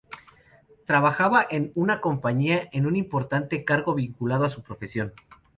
[0.87, 5.13] Trabajaba en una compañía en un importante cargo vinculado a su profesión.